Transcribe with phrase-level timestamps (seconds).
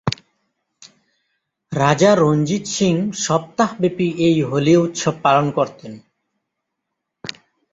[1.71, 5.93] রাজা রঞ্জিত সিংহ সপ্তাহ ব্যাপী এই হোলি উৎসব পালন করতেন।